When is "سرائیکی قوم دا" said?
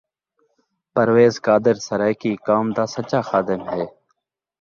1.87-2.85